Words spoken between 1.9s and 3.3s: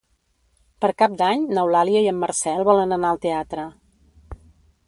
i en Marcel volen anar al